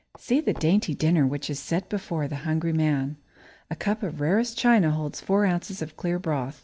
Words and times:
See 0.17 0.41
the 0.41 0.55
dainty 0.55 0.95
dinner 0.95 1.27
which 1.27 1.47
is 1.47 1.59
set 1.59 1.87
before 1.87 2.27
the 2.27 2.37
hungry 2.37 2.73
man. 2.73 3.17
A 3.69 3.75
cup 3.75 4.01
of 4.01 4.19
rarest 4.19 4.57
china 4.57 4.89
holds 4.89 5.21
four 5.21 5.45
ounces 5.45 5.79
of 5.83 5.95
clear 5.95 6.17
broth. 6.17 6.59